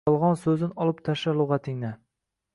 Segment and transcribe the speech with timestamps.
[0.09, 1.95] Yolgon suzin olib tashla lugatingdan